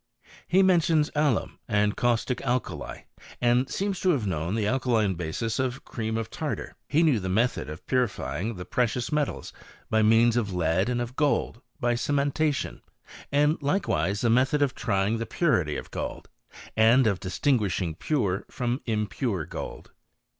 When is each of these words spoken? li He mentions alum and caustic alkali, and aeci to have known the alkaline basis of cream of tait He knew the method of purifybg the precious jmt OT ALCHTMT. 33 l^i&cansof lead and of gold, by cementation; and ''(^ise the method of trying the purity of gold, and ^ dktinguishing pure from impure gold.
li 0.25 0.31
He 0.47 0.63
mentions 0.63 1.11
alum 1.13 1.59
and 1.67 1.95
caustic 1.95 2.41
alkali, 2.41 3.01
and 3.39 3.67
aeci 3.67 4.01
to 4.01 4.09
have 4.09 4.25
known 4.25 4.55
the 4.55 4.65
alkaline 4.65 5.13
basis 5.13 5.59
of 5.59 5.85
cream 5.85 6.17
of 6.17 6.31
tait 6.31 6.57
He 6.89 7.03
knew 7.03 7.19
the 7.19 7.29
method 7.29 7.69
of 7.69 7.85
purifybg 7.85 8.57
the 8.57 8.65
precious 8.65 9.11
jmt 9.11 9.27
OT 9.27 9.27
ALCHTMT. 9.27 9.51
33 9.91 10.41
l^i&cansof 10.41 10.53
lead 10.53 10.89
and 10.89 11.01
of 11.01 11.15
gold, 11.15 11.61
by 11.79 11.93
cementation; 11.93 12.81
and 13.31 13.59
''(^ise 13.59 14.21
the 14.23 14.31
method 14.31 14.63
of 14.63 14.73
trying 14.73 15.19
the 15.19 15.27
purity 15.27 15.77
of 15.77 15.91
gold, 15.91 16.29
and 16.75 17.05
^ 17.05 17.13
dktinguishing 17.19 17.99
pure 17.99 18.47
from 18.49 18.81
impure 18.87 19.45
gold. 19.45 19.91